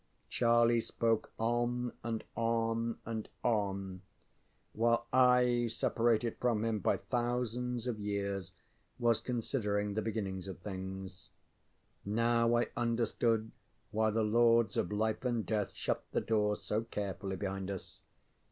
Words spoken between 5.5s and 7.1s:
separated from him by